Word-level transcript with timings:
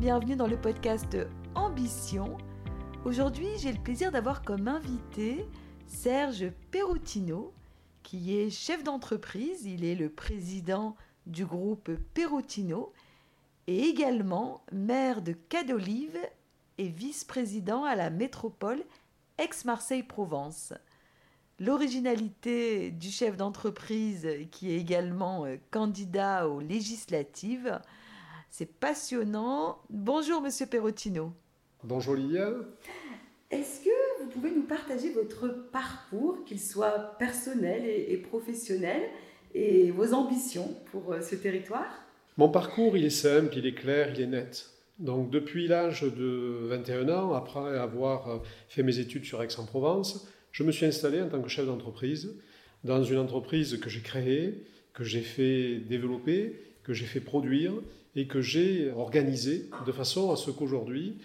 bienvenue 0.00 0.34
dans 0.34 0.46
le 0.46 0.56
podcast 0.56 1.18
Ambition. 1.54 2.38
Aujourd'hui, 3.04 3.48
j'ai 3.58 3.70
le 3.70 3.82
plaisir 3.82 4.10
d'avoir 4.10 4.40
comme 4.40 4.66
invité 4.66 5.46
Serge 5.86 6.50
Perroutino, 6.70 7.52
qui 8.02 8.38
est 8.38 8.48
chef 8.48 8.82
d'entreprise. 8.82 9.66
Il 9.66 9.84
est 9.84 9.94
le 9.94 10.08
président 10.08 10.96
du 11.26 11.44
groupe 11.44 11.90
Perroutino 12.14 12.94
et 13.66 13.90
également 13.90 14.62
maire 14.72 15.20
de 15.20 15.32
Cadolive 15.32 16.18
et 16.78 16.88
vice-président 16.88 17.84
à 17.84 17.94
la 17.94 18.08
métropole 18.08 18.82
Aix-Marseille-Provence. 19.36 20.72
L'originalité 21.58 22.90
du 22.90 23.10
chef 23.10 23.36
d'entreprise, 23.36 24.26
qui 24.50 24.70
est 24.70 24.78
également 24.78 25.44
euh, 25.44 25.56
candidat 25.70 26.48
aux 26.48 26.60
législatives, 26.60 27.78
c'est 28.50 28.78
passionnant. 28.78 29.78
Bonjour, 29.88 30.42
monsieur 30.42 30.66
Perrotino. 30.66 31.32
Bonjour, 31.84 32.14
Liliane. 32.14 32.66
Est-ce 33.50 33.84
que 33.84 34.22
vous 34.22 34.28
pouvez 34.28 34.50
nous 34.50 34.64
partager 34.64 35.12
votre 35.12 35.48
parcours, 35.72 36.44
qu'il 36.44 36.60
soit 36.60 37.16
personnel 37.18 37.84
et, 37.86 38.16
professionnel, 38.16 39.02
et 39.54 39.90
vos 39.90 40.12
ambitions 40.12 40.76
pour 40.90 41.12
euh, 41.12 41.20
ce 41.20 41.36
territoire? 41.36 42.04
Mon 42.36 42.48
parcours, 42.48 42.96
il 42.96 43.04
est 43.04 43.10
simple, 43.10 43.56
il 43.56 43.66
est 43.66 43.74
clair, 43.74 44.12
il 44.14 44.20
est 44.20 44.26
net. 44.26 44.70
Donc, 44.98 45.30
depuis 45.30 45.66
l'âge 45.66 46.02
de 46.02 46.66
21 46.68 47.08
ans, 47.08 47.32
après 47.32 47.78
avoir 47.78 48.28
euh, 48.28 48.38
fait 48.68 48.82
mes 48.82 48.98
études 48.98 49.24
sur 49.24 49.42
Aix-en-Provence, 49.42 50.28
je 50.52 50.62
me 50.62 50.72
suis 50.72 50.86
installé 50.86 51.22
en 51.22 51.28
tant 51.28 51.40
que 51.40 51.48
chef 51.48 51.66
d'entreprise 51.66 52.36
dans 52.84 53.02
une 53.02 53.18
entreprise 53.18 53.78
que 53.80 53.88
j'ai 53.88 54.00
créée, 54.00 54.64
que 54.92 55.04
j'ai 55.04 55.20
fait 55.20 55.76
développer, 55.76 56.60
que 56.82 56.92
j'ai 56.92 57.06
fait 57.06 57.20
produire 57.20 57.72
et 58.16 58.26
que 58.26 58.40
j'ai 58.40 58.90
organisée 58.90 59.70
de 59.86 59.92
façon 59.92 60.30
à 60.32 60.36
ce 60.36 60.50
qu'aujourd'hui, 60.50 61.18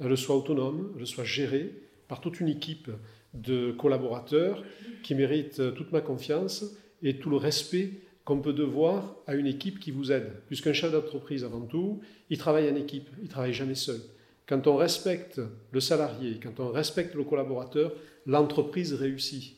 elle 0.00 0.16
soit 0.16 0.36
autonome, 0.36 0.92
elle 0.98 1.06
soit 1.06 1.24
gérée 1.24 1.72
par 2.08 2.20
toute 2.20 2.40
une 2.40 2.48
équipe 2.48 2.90
de 3.34 3.72
collaborateurs 3.72 4.62
qui 5.02 5.14
méritent 5.14 5.74
toute 5.74 5.92
ma 5.92 6.00
confiance 6.00 6.64
et 7.02 7.16
tout 7.16 7.30
le 7.30 7.36
respect 7.36 7.90
qu'on 8.24 8.40
peut 8.40 8.52
devoir 8.52 9.16
à 9.26 9.34
une 9.34 9.46
équipe 9.46 9.80
qui 9.80 9.90
vous 9.90 10.12
aide. 10.12 10.30
Puisqu'un 10.46 10.72
chef 10.72 10.92
d'entreprise, 10.92 11.44
avant 11.44 11.62
tout, 11.62 12.00
il 12.30 12.38
travaille 12.38 12.70
en 12.70 12.76
équipe, 12.76 13.08
il 13.22 13.28
travaille 13.28 13.54
jamais 13.54 13.74
seul. 13.74 14.00
Quand 14.46 14.66
on 14.66 14.76
respecte 14.76 15.40
le 15.70 15.80
salarié, 15.80 16.38
quand 16.42 16.60
on 16.60 16.70
respecte 16.70 17.14
le 17.14 17.24
collaborateur, 17.24 17.92
l'entreprise 18.26 18.92
réussit. 18.92 19.56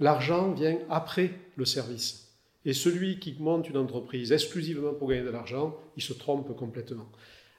L'argent 0.00 0.52
vient 0.52 0.78
après 0.90 1.30
le 1.56 1.64
service. 1.64 2.25
Et 2.66 2.74
celui 2.74 3.18
qui 3.20 3.36
monte 3.38 3.70
une 3.70 3.76
entreprise 3.78 4.32
exclusivement 4.32 4.92
pour 4.92 5.08
gagner 5.08 5.22
de 5.22 5.30
l'argent, 5.30 5.76
il 5.96 6.02
se 6.02 6.12
trompe 6.12 6.54
complètement. 6.56 7.06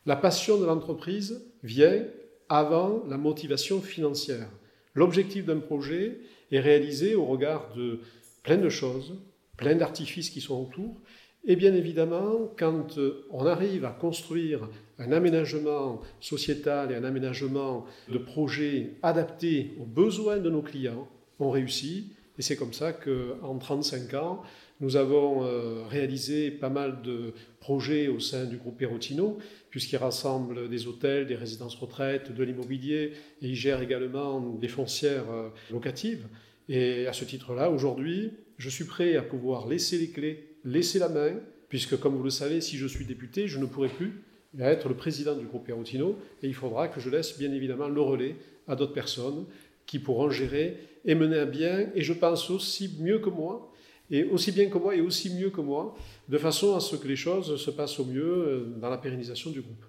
La 0.06 0.18
passion 0.18 0.60
de 0.60 0.66
l'entreprise 0.66 1.42
vient 1.64 2.04
avant 2.50 3.04
la 3.10 3.18
motivation 3.18 3.82
financière. 3.82 4.50
L'objectif 4.94 5.46
d'un 5.46 5.60
projet 5.60 6.20
est 6.52 6.60
réalisé 6.60 7.16
au 7.16 7.26
regard 7.26 7.74
de 7.74 8.02
plein 8.44 8.58
de 8.58 8.70
choses, 8.70 9.16
plein 9.56 9.76
d'artifices 9.76 10.30
qui 10.30 10.42
sont 10.42 10.62
autour, 10.62 11.00
et 11.46 11.56
bien 11.56 11.74
évidemment, 11.74 12.52
quand 12.58 13.00
on 13.32 13.46
arrive 13.46 13.86
à 13.86 13.92
construire 13.92 14.68
un 15.00 15.14
aménagement 15.14 16.02
sociétal 16.20 16.92
et 16.92 16.96
un 16.96 17.06
aménagement 17.06 17.86
de 18.12 18.18
projet 18.18 18.96
adapté 19.02 19.72
aux 19.80 19.86
besoins 19.86 20.40
de 20.40 20.50
nos 20.50 20.62
clients, 20.62 21.08
on 21.40 21.50
réussit. 21.50 22.12
Et 22.38 22.42
c'est 22.42 22.58
comme 22.58 22.74
ça 22.74 22.92
qu'en 22.92 23.58
35 23.58 24.14
ans, 24.16 24.44
nous 24.80 24.96
avons 24.96 25.44
euh, 25.44 25.84
réalisé 25.90 26.52
pas 26.52 26.70
mal 26.70 27.02
de 27.02 27.34
projets 27.60 28.08
au 28.08 28.20
sein 28.20 28.46
du 28.46 28.58
groupe 28.58 28.78
Perotino, 28.78 29.38
puisqu'il 29.70 29.98
rassemble 29.98 30.70
des 30.70 30.88
hôtels, 30.88 31.26
des 31.26 31.36
résidences 31.36 31.76
retraites, 31.76 32.34
de 32.34 32.44
l'immobilier, 32.44 33.14
et 33.42 33.48
il 33.48 33.56
gère 33.56 33.82
également 33.82 34.40
des 34.40 34.68
foncières 34.68 35.30
euh, 35.32 35.50
locatives. 35.72 36.28
Et 36.70 37.08
à 37.08 37.14
ce 37.14 37.26
titre-là, 37.26 37.72
aujourd'hui, 37.72 38.32
je 38.58 38.70
suis 38.70 38.86
prêt 38.86 39.16
à 39.16 39.22
pouvoir 39.22 39.68
laisser 39.68 39.98
les 39.98 40.10
clés 40.10 40.48
laisser 40.68 41.00
la 41.00 41.10
main, 41.10 41.32
puisque 41.70 41.98
comme 41.98 42.16
vous 42.16 42.24
le 42.24 42.30
savez, 42.30 42.62
si 42.62 42.78
je 42.78 42.88
suis 42.88 43.06
député, 43.06 43.48
je 43.48 43.58
ne 43.58 43.66
pourrai 43.66 43.90
plus 43.90 44.22
être 44.60 44.90
le 44.90 44.96
président 44.96 45.36
du 45.36 45.46
groupe 45.46 45.66
Perotino, 45.66 46.18
et 46.44 46.48
il 46.48 46.54
faudra 46.54 46.88
que 46.88 47.00
je 47.00 47.10
laisse 47.10 47.38
bien 47.38 47.52
évidemment 47.52 47.88
le 47.88 48.02
relais 48.02 48.36
à 48.68 48.76
d'autres 48.76 48.94
personnes 48.94 49.46
qui 49.86 50.00
pourront 50.00 50.30
gérer 50.30 50.78
et 51.06 51.16
mener 51.16 51.38
à 51.38 51.46
bien, 51.46 51.88
et 51.96 52.02
je 52.02 52.14
pense 52.14 52.50
aussi 52.50 52.98
mieux 53.00 53.20
que 53.20 53.30
moi, 53.30 53.67
et 54.10 54.24
aussi 54.26 54.52
bien 54.52 54.70
que 54.70 54.78
moi 54.78 54.96
et 54.96 55.02
aussi 55.02 55.34
mieux 55.36 55.50
que 55.50 55.62
moi, 55.62 55.96
de 56.28 56.38
façon 56.38 56.76
à 56.76 56.80
ce 56.80 56.96
que 56.96 57.08
les 57.08 57.16
choses 57.16 57.58
se 57.58 57.72
passent 57.72 58.00
au 58.00 58.06
mieux 58.06 58.24
euh, 58.24 58.74
dans 58.78 58.90
la 58.90 58.98
pérennisation 58.98 59.52
du 59.52 59.62
groupe. 59.62 59.86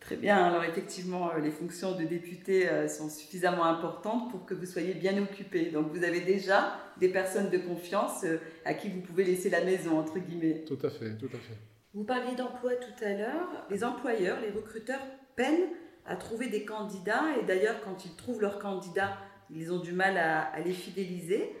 Très 0.00 0.16
bien. 0.16 0.36
Alors 0.36 0.64
effectivement, 0.64 1.30
euh, 1.30 1.38
les 1.40 1.50
fonctions 1.50 1.96
de 1.98 2.04
député 2.04 2.68
euh, 2.68 2.88
sont 2.88 3.08
suffisamment 3.08 3.64
importantes 3.64 4.30
pour 4.30 4.44
que 4.44 4.52
vous 4.52 4.66
soyez 4.66 4.92
bien 4.94 5.16
occupé. 5.22 5.70
Donc 5.70 5.90
vous 5.92 6.04
avez 6.04 6.20
déjà 6.20 6.78
des 7.00 7.08
personnes 7.08 7.50
de 7.50 7.58
confiance 7.58 8.24
à 8.64 8.74
qui 8.74 8.88
vous 8.88 9.00
pouvez 9.00 9.24
laisser 9.24 9.48
la 9.48 9.64
maison, 9.64 9.98
entre 9.98 10.18
guillemets. 10.18 10.64
Tout 10.66 10.78
à 10.82 10.90
fait, 10.90 11.16
tout 11.16 11.26
à 11.26 11.38
fait. 11.38 11.56
Vous 11.94 12.04
parliez 12.04 12.34
d'emploi 12.34 12.72
tout 12.74 13.04
à 13.04 13.12
l'heure. 13.12 13.66
Les 13.70 13.84
employeurs, 13.84 14.40
les 14.40 14.50
recruteurs 14.50 15.00
peinent 15.36 15.70
à 16.04 16.16
trouver 16.16 16.48
des 16.48 16.64
candidats. 16.64 17.22
Et 17.40 17.46
d'ailleurs, 17.46 17.76
quand 17.84 18.04
ils 18.04 18.14
trouvent 18.16 18.40
leurs 18.40 18.58
candidats, 18.58 19.16
ils 19.54 19.72
ont 19.72 19.78
du 19.78 19.92
mal 19.92 20.16
à, 20.16 20.58
les 20.60 20.72
fidéliser. 20.72 21.54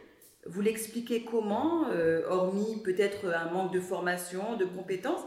Vous 0.46 0.60
l'expliquez 0.60 1.24
comment, 1.24 1.86
hormis 2.28 2.82
peut-être 2.82 3.26
un 3.26 3.50
manque 3.50 3.72
de 3.72 3.80
formation, 3.80 4.56
de 4.56 4.64
compétences 4.64 5.22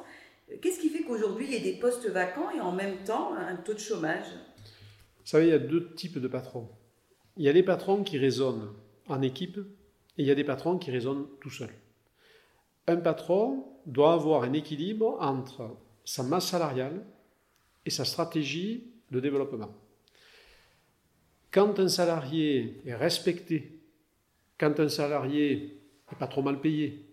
Qu'est-ce 0.62 0.80
qui 0.80 0.90
fait 0.90 1.04
qu'aujourd'hui, 1.04 1.46
il 1.46 1.54
y 1.54 1.58
a 1.58 1.60
des 1.60 1.78
postes 1.78 2.08
vacants 2.08 2.50
et 2.52 2.62
en 2.62 2.72
même 2.72 3.04
temps 3.04 3.34
un 3.34 3.56
taux 3.58 3.74
de 3.74 3.80
chômage? 3.80 4.28
Vous 5.20 5.26
savez, 5.26 5.48
il 5.48 5.50
y 5.50 5.54
a 5.54 5.60
deux 5.60 5.94
types 5.94 6.20
de 6.20 6.28
patrons. 6.28 6.70
Il 7.36 7.44
y 7.44 7.50
a 7.50 7.52
les 7.52 7.64
patrons 7.64 8.04
qui 8.04 8.18
raisonnent 8.18 8.72
en 9.10 9.22
équipe 9.22 9.58
et 9.58 10.22
il 10.22 10.26
y 10.26 10.32
a 10.32 10.36
des 10.36 10.46
patrons 10.46 10.78
qui 10.78 10.90
raisonnent 10.90 11.28
tout 11.42 11.50
seuls. 11.50 11.74
Un 12.88 12.96
patron 12.96 13.66
doit 13.86 14.14
avoir 14.14 14.44
un 14.44 14.54
équilibre 14.54 15.18
entre 15.20 15.76
sa 16.06 16.24
masse 16.24 16.48
salariale 16.48 17.06
et 17.86 17.90
sa 17.90 18.06
stratégie 18.06 18.86
de 19.12 19.20
développement. 19.20 19.76
Quand 21.52 21.78
un 21.80 21.90
salarié 21.90 22.82
est 22.86 22.96
respecté, 22.96 23.77
quand 24.58 24.80
un 24.80 24.90
salarié 24.90 25.80
n'est 26.12 26.18
pas 26.18 26.28
trop 26.28 26.42
mal 26.42 26.60
payé, 26.60 27.06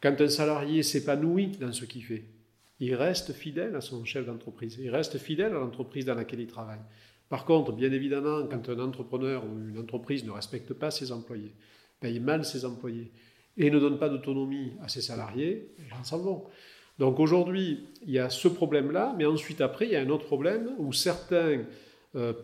quand 0.00 0.20
un 0.20 0.28
salarié 0.28 0.82
s'épanouit 0.82 1.58
dans 1.58 1.72
ce 1.72 1.84
qu'il 1.84 2.04
fait, 2.04 2.24
il 2.80 2.94
reste 2.94 3.32
fidèle 3.32 3.74
à 3.74 3.80
son 3.80 4.04
chef 4.04 4.26
d'entreprise, 4.26 4.78
il 4.80 4.90
reste 4.90 5.18
fidèle 5.18 5.52
à 5.52 5.58
l'entreprise 5.58 6.04
dans 6.04 6.14
laquelle 6.14 6.40
il 6.40 6.46
travaille. 6.46 6.80
Par 7.28 7.44
contre, 7.44 7.72
bien 7.72 7.92
évidemment, 7.92 8.46
quand 8.46 8.68
un 8.68 8.78
entrepreneur 8.78 9.44
ou 9.44 9.68
une 9.68 9.78
entreprise 9.78 10.24
ne 10.24 10.30
respecte 10.30 10.72
pas 10.72 10.90
ses 10.90 11.12
employés, 11.12 11.52
paye 12.00 12.20
mal 12.20 12.44
ses 12.44 12.64
employés 12.64 13.10
et 13.56 13.70
ne 13.70 13.78
donne 13.78 13.98
pas 13.98 14.08
d'autonomie 14.08 14.72
à 14.82 14.88
ses 14.88 15.02
salariés, 15.02 15.74
les 15.78 15.88
gens 15.88 16.04
s'en 16.04 16.18
vont. 16.18 16.44
Donc 16.98 17.20
aujourd'hui, 17.20 17.86
il 18.06 18.12
y 18.12 18.18
a 18.18 18.30
ce 18.30 18.48
problème-là, 18.48 19.14
mais 19.18 19.26
ensuite 19.26 19.60
après, 19.60 19.86
il 19.86 19.92
y 19.92 19.96
a 19.96 20.00
un 20.00 20.08
autre 20.08 20.26
problème 20.26 20.70
où 20.78 20.92
certains 20.92 21.64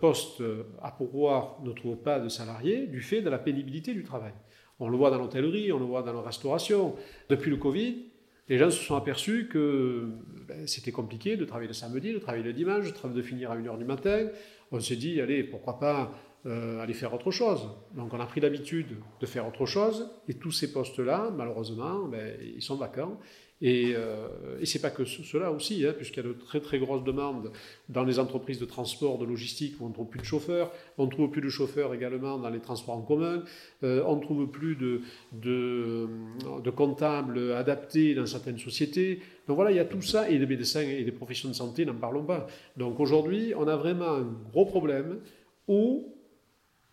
postes 0.00 0.42
à 0.82 0.90
pourvoir 0.90 1.60
ne 1.62 1.72
trouvent 1.72 2.02
pas 2.02 2.20
de 2.20 2.28
salariés 2.28 2.86
du 2.86 3.00
fait 3.00 3.22
de 3.22 3.30
la 3.30 3.38
pénibilité 3.38 3.92
du 3.94 4.04
travail. 4.04 4.32
On 4.80 4.88
le 4.88 4.96
voit 4.96 5.10
dans 5.10 5.18
l'hôtellerie, 5.18 5.72
on 5.72 5.78
le 5.78 5.84
voit 5.84 6.02
dans 6.02 6.12
la 6.12 6.20
restauration. 6.20 6.96
Depuis 7.28 7.50
le 7.50 7.56
Covid, 7.56 8.06
les 8.48 8.58
gens 8.58 8.70
se 8.70 8.82
sont 8.82 8.96
aperçus 8.96 9.48
que 9.48 10.10
ben, 10.46 10.66
c'était 10.66 10.92
compliqué 10.92 11.36
de 11.36 11.44
travailler 11.44 11.68
le 11.68 11.74
samedi, 11.74 12.12
de 12.12 12.18
travailler 12.18 12.44
le 12.44 12.52
dimanche, 12.52 12.92
de 12.92 13.22
finir 13.22 13.50
à 13.50 13.56
1h 13.56 13.78
du 13.78 13.84
matin. 13.84 14.28
On 14.70 14.80
s'est 14.80 14.96
dit, 14.96 15.20
allez, 15.20 15.44
pourquoi 15.44 15.78
pas 15.78 16.12
euh, 16.46 16.80
aller 16.80 16.92
faire 16.92 17.14
autre 17.14 17.30
chose. 17.30 17.70
Donc 17.94 18.12
on 18.12 18.20
a 18.20 18.26
pris 18.26 18.40
l'habitude 18.40 18.98
de 19.20 19.26
faire 19.26 19.48
autre 19.48 19.64
chose, 19.64 20.10
et 20.28 20.34
tous 20.34 20.52
ces 20.52 20.72
postes-là, 20.72 21.30
malheureusement, 21.34 22.02
ben, 22.06 22.36
ils 22.42 22.60
sont 22.60 22.76
vacants. 22.76 23.18
Et, 23.64 23.94
euh, 23.96 24.28
ce 24.62 24.76
n'est 24.76 24.82
pas 24.82 24.90
que 24.90 25.06
cela 25.06 25.50
aussi, 25.50 25.86
hein, 25.86 25.94
puisqu'il 25.96 26.22
y 26.22 26.26
a 26.26 26.28
de 26.28 26.34
très 26.34 26.60
très 26.60 26.78
grosses 26.78 27.02
demandes 27.02 27.50
dans 27.88 28.04
les 28.04 28.18
entreprises 28.18 28.58
de 28.58 28.66
transport, 28.66 29.16
de 29.16 29.24
logistique, 29.24 29.76
où 29.80 29.86
on 29.86 29.88
ne 29.88 29.94
trouve 29.94 30.08
plus 30.08 30.20
de 30.20 30.26
chauffeurs. 30.26 30.70
On 30.98 31.06
ne 31.06 31.10
trouve 31.10 31.30
plus 31.30 31.40
de 31.40 31.48
chauffeurs 31.48 31.94
également 31.94 32.36
dans 32.36 32.50
les 32.50 32.60
transports 32.60 32.94
en 32.94 33.00
commun. 33.00 33.42
Euh, 33.82 34.04
on 34.06 34.16
ne 34.16 34.20
trouve 34.20 34.46
plus 34.48 34.76
de, 34.76 35.00
de, 35.32 36.70
comptables 36.76 37.52
adaptés 37.52 38.14
dans 38.14 38.26
certaines 38.26 38.58
sociétés. 38.58 39.20
Donc 39.48 39.56
voilà, 39.56 39.70
il 39.70 39.78
y 39.78 39.80
a 39.80 39.86
tout 39.86 40.02
ça, 40.02 40.28
et 40.28 40.36
les 40.36 40.46
médecins 40.46 40.82
et 40.82 41.02
les 41.02 41.12
professions 41.12 41.48
de 41.48 41.54
santé, 41.54 41.86
n'en 41.86 41.94
parlons 41.94 42.24
pas. 42.24 42.46
Donc 42.76 43.00
aujourd'hui, 43.00 43.54
on 43.56 43.66
a 43.66 43.76
vraiment 43.76 44.10
un 44.10 44.26
gros 44.52 44.66
problème 44.66 45.20
où 45.68 46.12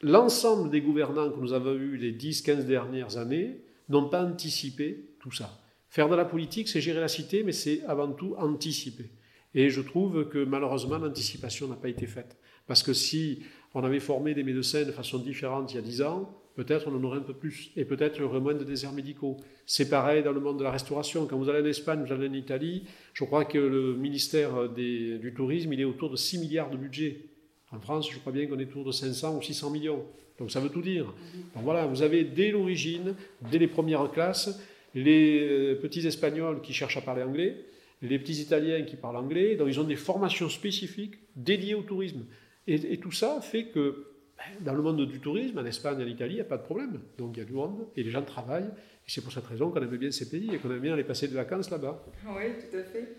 l'ensemble 0.01 0.69
des 0.69 0.79
gouvernants 0.79 1.31
que 1.31 1.39
nous 1.41 1.51
avons 1.51 1.73
eus 1.73 1.97
les 1.97 2.13
10-15 2.13 2.65
dernières 2.65 3.17
années 3.17 3.59
n'ont 3.89 4.07
pas 4.07 4.23
anticipé 4.23 5.03
tout 5.19 5.33
ça. 5.33 5.60
Faire 5.91 6.07
de 6.07 6.15
la 6.15 6.23
politique, 6.23 6.69
c'est 6.69 6.79
gérer 6.79 7.01
la 7.01 7.09
cité, 7.09 7.43
mais 7.43 7.51
c'est 7.51 7.83
avant 7.83 8.09
tout 8.13 8.33
anticiper. 8.37 9.09
Et 9.53 9.69
je 9.69 9.81
trouve 9.81 10.29
que 10.29 10.41
malheureusement, 10.41 10.97
l'anticipation 10.97 11.67
n'a 11.67 11.75
pas 11.75 11.89
été 11.89 12.07
faite. 12.07 12.37
Parce 12.65 12.81
que 12.81 12.93
si 12.93 13.39
on 13.73 13.83
avait 13.83 13.99
formé 13.99 14.33
des 14.33 14.43
médecins 14.43 14.85
de 14.85 14.91
façon 14.93 15.19
différente 15.19 15.73
il 15.73 15.75
y 15.75 15.79
a 15.79 15.81
10 15.81 16.01
ans, 16.03 16.33
peut-être 16.55 16.87
on 16.87 16.95
en 16.95 17.03
aurait 17.03 17.17
un 17.17 17.23
peu 17.23 17.33
plus. 17.33 17.71
Et 17.75 17.83
peut-être 17.83 18.15
il 18.15 18.21
y 18.21 18.23
aurait 18.23 18.39
moins 18.39 18.53
de 18.53 18.63
déserts 18.63 18.93
médicaux. 18.93 19.35
C'est 19.65 19.89
pareil 19.89 20.23
dans 20.23 20.31
le 20.31 20.39
monde 20.39 20.59
de 20.59 20.63
la 20.63 20.71
restauration. 20.71 21.25
Quand 21.25 21.37
vous 21.37 21.49
allez 21.49 21.61
en 21.61 21.69
Espagne, 21.69 22.01
vous 22.05 22.13
allez 22.13 22.29
en 22.29 22.33
Italie, 22.33 22.85
je 23.11 23.25
crois 23.25 23.43
que 23.43 23.57
le 23.57 23.93
ministère 23.97 24.69
du 24.69 25.33
Tourisme, 25.35 25.73
il 25.73 25.81
est 25.81 25.85
autour 25.85 26.09
de 26.09 26.15
6 26.15 26.39
milliards 26.39 26.69
de 26.69 26.77
budget. 26.77 27.25
En 27.69 27.81
France, 27.81 28.09
je 28.09 28.17
crois 28.17 28.31
bien 28.31 28.47
qu'on 28.47 28.59
est 28.59 28.69
autour 28.69 28.85
de 28.85 28.93
500 28.93 29.37
ou 29.37 29.41
600 29.41 29.69
millions. 29.71 30.05
Donc 30.39 30.51
ça 30.51 30.61
veut 30.61 30.69
tout 30.69 30.81
dire. 30.81 31.13
Donc 31.53 31.65
voilà, 31.65 31.85
vous 31.85 32.01
avez 32.01 32.23
dès 32.23 32.51
l'origine, 32.51 33.13
dès 33.51 33.57
les 33.57 33.67
premières 33.67 34.09
classes, 34.09 34.57
les 34.95 35.41
euh, 35.41 35.75
petits 35.75 36.05
Espagnols 36.05 36.61
qui 36.61 36.73
cherchent 36.73 36.97
à 36.97 37.01
parler 37.01 37.23
anglais, 37.23 37.65
les 38.01 38.17
petits 38.19 38.41
Italiens 38.41 38.83
qui 38.83 38.95
parlent 38.95 39.17
anglais, 39.17 39.55
donc 39.55 39.67
ils 39.69 39.79
ont 39.79 39.85
des 39.85 39.95
formations 39.95 40.49
spécifiques 40.49 41.15
dédiées 41.35 41.75
au 41.75 41.83
tourisme. 41.83 42.25
Et, 42.67 42.97
tout 42.97 43.11
ça 43.11 43.41
fait 43.41 43.65
que 43.65 44.07
ben, 44.37 44.63
dans 44.65 44.73
le 44.73 44.81
monde 44.81 45.05
du 45.07 45.19
tourisme, 45.19 45.57
en 45.57 45.65
Espagne, 45.65 46.01
en 46.01 46.07
Italie, 46.07 46.33
il 46.33 46.35
n'y 46.35 46.41
a 46.41 46.45
pas 46.45 46.57
de 46.57 46.63
problème. 46.63 46.99
Donc 47.17 47.31
il 47.35 47.39
y 47.39 47.41
a 47.41 47.45
du 47.45 47.53
monde 47.53 47.87
et 47.95 48.03
les 48.03 48.11
gens 48.11 48.21
travaillent. 48.21 48.69
Et 49.05 49.09
c'est 49.09 49.21
pour 49.21 49.31
cette 49.31 49.45
raison 49.45 49.71
qu'on 49.71 49.81
aime 49.81 49.97
bien 49.97 50.11
ces 50.11 50.29
pays 50.29 50.53
et 50.53 50.57
qu'on 50.57 50.71
aime 50.71 50.79
bien 50.79 50.93
aller 50.93 51.03
passer 51.03 51.27
des 51.27 51.35
vacances 51.35 51.69
là-bas. 51.69 52.03
Oui, 52.27 52.43
tout 52.69 52.77
à 52.77 52.83
fait. 52.83 53.15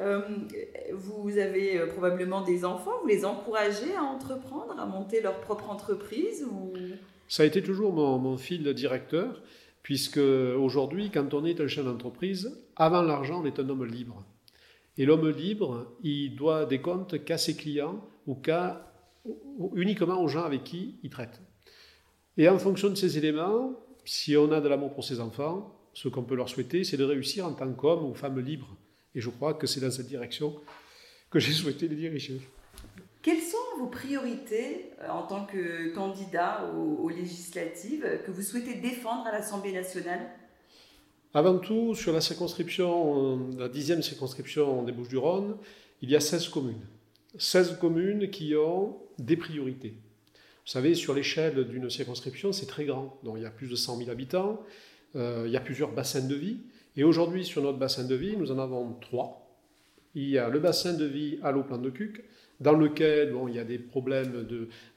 Euh, 0.00 0.20
vous 0.92 1.36
avez 1.36 1.78
euh, 1.78 1.86
probablement 1.86 2.40
des 2.42 2.64
enfants, 2.64 2.92
vous 3.02 3.08
les 3.08 3.24
encouragez 3.24 3.94
à 3.94 4.02
entreprendre, 4.02 4.78
à 4.78 4.86
monter 4.86 5.20
leur 5.20 5.40
propre 5.40 5.70
entreprise 5.70 6.46
ou... 6.50 6.72
Ça 7.28 7.42
a 7.42 7.46
été 7.46 7.62
toujours 7.62 7.92
mon, 7.92 8.18
mon 8.18 8.36
fil 8.36 8.72
directeur, 8.72 9.42
puisque 9.82 10.18
aujourd'hui, 10.18 11.10
quand 11.10 11.34
on 11.34 11.44
est 11.44 11.60
un 11.60 11.66
chef 11.66 11.84
d'entreprise, 11.84 12.56
avant 12.76 13.02
l'argent, 13.02 13.42
on 13.42 13.46
est 13.46 13.58
un 13.58 13.68
homme 13.68 13.84
libre. 13.84 14.24
Et 14.98 15.06
l'homme 15.06 15.28
libre, 15.28 15.96
il 16.02 16.36
doit 16.36 16.66
des 16.66 16.80
comptes 16.80 17.24
qu'à 17.24 17.38
ses 17.38 17.56
clients 17.56 18.04
ou 18.26 18.34
qu'à 18.34 18.92
uniquement 19.74 20.22
aux 20.22 20.28
gens 20.28 20.44
avec 20.44 20.64
qui 20.64 20.96
il 21.02 21.10
traite. 21.10 21.40
Et 22.36 22.48
en 22.48 22.58
fonction 22.58 22.90
de 22.90 22.94
ces 22.94 23.18
éléments, 23.18 23.78
si 24.04 24.36
on 24.36 24.50
a 24.52 24.60
de 24.60 24.68
l'amour 24.68 24.92
pour 24.92 25.04
ses 25.04 25.20
enfants, 25.20 25.78
ce 25.94 26.08
qu'on 26.08 26.22
peut 26.22 26.34
leur 26.34 26.48
souhaiter, 26.48 26.84
c'est 26.84 26.96
de 26.96 27.04
réussir 27.04 27.46
en 27.46 27.52
tant 27.52 27.72
qu'homme 27.72 28.04
ou 28.04 28.14
femme 28.14 28.38
libre. 28.40 28.76
Et 29.14 29.20
je 29.20 29.28
crois 29.28 29.54
que 29.54 29.66
c'est 29.66 29.80
dans 29.80 29.90
cette 29.90 30.08
direction 30.08 30.54
que 31.30 31.38
j'ai 31.38 31.52
souhaité 31.60 31.88
les 31.88 31.96
diriger. 31.96 32.40
Vos 33.82 33.88
priorités 33.88 34.92
euh, 35.00 35.08
en 35.08 35.26
tant 35.26 35.44
que 35.44 35.92
candidat 35.92 36.70
aux, 36.72 37.08
législatives 37.08 38.06
que 38.24 38.30
vous 38.30 38.40
souhaitez 38.40 38.74
défendre 38.74 39.26
à 39.26 39.32
l'Assemblée 39.32 39.72
nationale? 39.72 40.20
Avant 41.34 41.58
tout, 41.58 41.96
sur 41.96 42.12
la 42.12 42.20
circonscription, 42.20 43.38
euh, 43.38 43.58
la 43.58 43.68
dixième 43.68 44.00
circonscription 44.00 44.84
des 44.84 44.92
Bouches-du-Rhône, 44.92 45.56
il 46.00 46.10
y 46.12 46.14
a 46.14 46.20
16 46.20 46.46
communes. 46.50 46.86
16 47.38 47.78
communes 47.80 48.30
qui 48.30 48.54
ont 48.54 48.98
des 49.18 49.36
priorités. 49.36 49.96
Vous 50.28 50.70
savez, 50.70 50.94
sur 50.94 51.12
l'échelle 51.12 51.66
d'une 51.66 51.90
circonscription, 51.90 52.52
c'est 52.52 52.66
très 52.66 52.84
grand. 52.84 53.18
Donc 53.24 53.34
il 53.38 53.42
y 53.42 53.46
a 53.46 53.50
plus 53.50 53.66
de 53.66 53.74
100 53.74 53.96
000 53.96 54.10
habitants, 54.10 54.62
euh, 55.16 55.42
il 55.46 55.52
y 55.52 55.56
a 55.56 55.60
plusieurs 55.60 55.90
bassins 55.90 56.24
de 56.28 56.36
vie. 56.36 56.58
Et 56.96 57.02
aujourd'hui, 57.02 57.44
sur 57.44 57.60
notre 57.62 57.78
bassin 57.78 58.04
de 58.04 58.14
vie, 58.14 58.36
nous 58.36 58.52
en 58.52 58.60
avons 58.60 58.92
trois. 59.00 59.44
Il 60.14 60.28
y 60.28 60.38
a 60.38 60.48
le 60.48 60.60
bassin 60.60 60.92
de 60.92 61.04
vie 61.04 61.40
à 61.42 61.50
l'eau 61.50 61.64
plan 61.64 61.78
de 61.78 61.90
Cuc, 61.90 62.22
dans 62.62 62.74
lequel 62.74 63.32
bon, 63.32 63.48
il 63.48 63.56
y 63.56 63.58
a 63.58 63.64
des 63.64 63.78
problèmes 63.78 64.46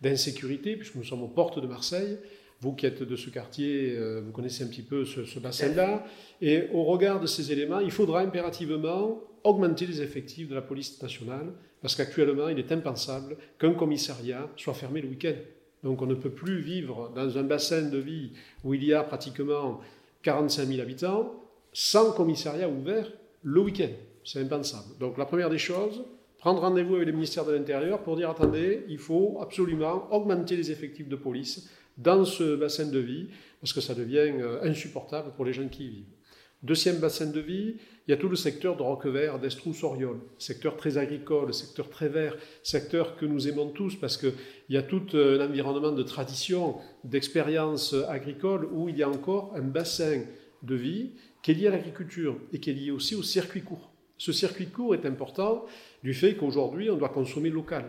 d'insécurité, 0.01 0.75
puisque 0.75 0.95
nous 0.95 1.03
sommes 1.03 1.23
aux 1.23 1.27
portes 1.27 1.59
de 1.59 1.67
Marseille. 1.67 2.17
Vous 2.61 2.73
qui 2.73 2.85
êtes 2.85 3.03
de 3.03 3.15
ce 3.15 3.29
quartier, 3.29 3.95
euh, 3.97 4.21
vous 4.25 4.31
connaissez 4.31 4.63
un 4.63 4.67
petit 4.67 4.81
peu 4.81 5.03
ce, 5.03 5.39
bassin-là. 5.39 6.05
Et 6.41 6.63
au 6.73 6.83
regard 6.83 7.19
de 7.19 7.27
ces 7.27 7.51
éléments, 7.51 7.79
il 7.79 7.91
faudra 7.91 8.21
impérativement 8.21 9.19
augmenter 9.43 9.85
les 9.85 10.01
effectifs 10.01 10.47
de 10.47 10.55
la 10.55 10.61
police 10.61 11.01
nationale, 11.01 11.51
parce 11.81 11.95
qu'actuellement, 11.95 12.47
il 12.49 12.57
est 12.57 12.71
impensable 12.71 13.37
qu'un 13.59 13.73
commissariat 13.73 14.49
soit 14.55 14.73
fermé 14.73 15.01
le 15.01 15.09
week-end. 15.09 15.35
Donc 15.83 16.01
on 16.01 16.07
ne 16.07 16.15
peut 16.15 16.31
plus 16.31 16.61
vivre 16.61 17.11
dans 17.15 17.37
un 17.37 17.43
bassin 17.43 17.83
de 17.83 17.99
vie 17.99 18.31
où 18.63 18.73
il 18.73 18.83
y 18.83 18.93
a 18.93 19.03
pratiquement 19.03 19.81
45 20.23 20.67
000 20.67 20.81
habitants 20.81 21.35
sans 21.71 22.11
commissariat 22.13 22.67
ouvert 22.67 23.11
le 23.43 23.61
week-end. 23.61 23.91
C'est 24.23 24.39
impensable. 24.39 24.97
Donc 24.99 25.19
la 25.19 25.25
première 25.25 25.51
des 25.51 25.59
choses, 25.59 26.03
prendre 26.45 26.61
rendez-vous 26.61 26.97
avec 26.97 27.07
le 27.07 27.13
ministère 27.13 27.43
de 27.43 27.53
l'Intérieur 27.53 28.03
pour 28.03 28.15
dire 28.15 28.29
attendez, 28.29 28.85
il 28.87 28.99
faut 28.99 29.39
absolument 29.41 30.07
augmenter 30.13 30.55
les 30.55 30.69
effectifs 30.69 31.09
de 31.09 31.15
police 31.15 31.71
dans 31.97 32.23
ce 32.23 32.55
bassin 32.55 32.85
de 32.85 32.99
vie, 32.99 33.29
parce 33.59 33.73
que 33.73 33.81
ça 33.81 33.95
devient 33.95 34.31
euh, 34.39 34.61
insupportable 34.61 35.31
pour 35.35 35.43
les 35.43 35.53
gens 35.53 35.67
qui 35.67 35.85
y 35.85 35.89
vivent. 35.89 36.13
Deuxième 36.61 36.97
bassin 36.97 37.25
de 37.25 37.39
vie, 37.39 37.77
il 38.07 38.11
y 38.11 38.13
a 38.13 38.17
tout 38.17 38.29
le 38.29 38.35
secteur 38.35 38.77
de 38.77 38.83
Roquevert, 38.83 39.39
d'Estrous-Oriol, 39.39 40.19
secteur 40.37 40.77
très 40.77 40.99
agricole, 40.99 41.51
secteur 41.51 41.89
très 41.89 42.09
vert, 42.09 42.37
secteur 42.61 43.17
que 43.17 43.25
nous 43.25 43.47
aimons 43.47 43.69
tous 43.69 43.95
parce 43.95 44.15
qu'il 44.15 44.33
y 44.69 44.77
a 44.77 44.83
tout 44.83 45.15
euh, 45.15 45.41
un 45.41 45.49
environnement 45.49 45.93
de 45.93 46.03
tradition, 46.03 46.75
d'expérience 47.03 47.95
agricole 48.07 48.69
où 48.71 48.87
il 48.87 48.97
y 48.97 49.01
a 49.01 49.09
encore 49.09 49.51
un 49.55 49.63
bassin 49.63 50.21
de 50.61 50.75
vie 50.75 51.13
qui 51.41 51.49
est 51.49 51.55
lié 51.55 51.67
à 51.69 51.71
l'agriculture 51.71 52.37
et 52.53 52.59
qui 52.59 52.69
est 52.69 52.73
lié 52.73 52.91
aussi 52.91 53.15
au 53.15 53.23
circuit 53.23 53.63
court. 53.63 53.94
Ce 54.17 54.31
circuit 54.31 54.67
court 54.67 54.95
est 54.95 55.05
important 55.05 55.65
du 56.03 56.13
fait 56.13 56.35
qu'aujourd'hui, 56.35 56.89
on 56.89 56.97
doit 56.97 57.09
consommer 57.09 57.49
local. 57.49 57.85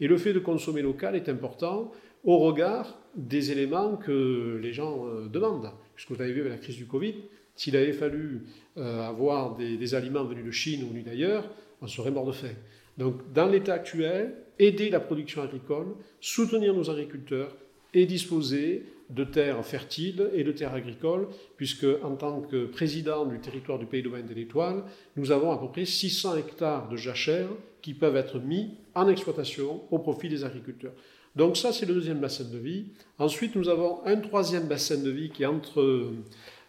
Et 0.00 0.06
le 0.06 0.16
fait 0.16 0.32
de 0.32 0.38
consommer 0.38 0.82
local 0.82 1.16
est 1.16 1.28
important 1.28 1.92
au 2.24 2.38
regard 2.38 2.98
des 3.14 3.52
éléments 3.52 3.96
que 3.96 4.58
les 4.62 4.72
gens 4.72 5.06
euh, 5.06 5.28
demandent. 5.28 5.70
Puisque 5.94 6.10
vous 6.12 6.22
avez 6.22 6.32
vu 6.32 6.40
avec 6.40 6.52
la 6.52 6.58
crise 6.58 6.76
du 6.76 6.86
Covid, 6.86 7.14
s'il 7.54 7.76
avait 7.76 7.92
fallu 7.92 8.44
euh, 8.76 9.08
avoir 9.08 9.56
des, 9.56 9.76
des, 9.76 9.94
aliments 9.94 10.24
venus 10.24 10.44
de 10.44 10.50
Chine 10.50 10.84
ou 10.84 10.88
venus 10.88 11.04
d'ailleurs, 11.04 11.48
on 11.80 11.86
serait 11.86 12.10
mort 12.10 12.26
de 12.26 12.32
faim. 12.32 12.54
Donc, 12.96 13.32
dans 13.32 13.46
l'état 13.46 13.74
actuel, 13.74 14.34
aider 14.58 14.90
la 14.90 15.00
production 15.00 15.42
agricole, 15.42 15.94
soutenir 16.20 16.74
nos 16.74 16.90
agriculteurs 16.90 17.56
et 17.94 18.06
disposer 18.06 18.84
de 19.10 19.24
terres 19.24 19.64
fertiles 19.64 20.30
et 20.34 20.44
de 20.44 20.52
terres 20.52 20.74
agricoles, 20.74 21.28
puisque 21.56 21.86
en 22.02 22.16
tant 22.16 22.40
que 22.40 22.66
président 22.66 23.24
du 23.24 23.38
territoire 23.40 23.78
du 23.78 23.86
Pays 23.86 24.02
de 24.02 24.08
de 24.08 24.34
l'Étoile, 24.34 24.84
nous 25.16 25.30
avons 25.30 25.50
à 25.50 25.58
peu 25.58 25.68
près 25.68 25.84
600 25.84 26.36
hectares 26.36 26.88
de 26.88 26.96
jachères 26.96 27.48
qui 27.80 27.94
peuvent 27.94 28.16
être 28.16 28.38
mis 28.38 28.74
en 28.94 29.08
exploitation 29.08 29.82
au 29.90 29.98
profit 29.98 30.28
des 30.28 30.44
agriculteurs. 30.44 30.92
Donc 31.36 31.56
ça, 31.56 31.72
c'est 31.72 31.86
le 31.86 31.94
deuxième 31.94 32.18
bassin 32.18 32.44
de 32.44 32.58
vie. 32.58 32.86
Ensuite, 33.18 33.54
nous 33.54 33.68
avons 33.68 34.04
un 34.04 34.16
troisième 34.16 34.66
bassin 34.66 34.96
de 34.96 35.10
vie 35.10 35.30
qui 35.30 35.44
est 35.44 35.46
entre 35.46 36.12